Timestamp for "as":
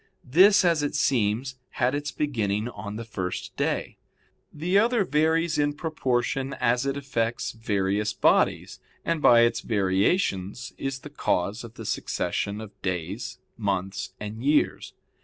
0.65-0.81, 6.55-6.87